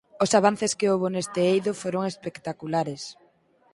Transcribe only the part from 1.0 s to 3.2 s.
neste eido foron espectaculares.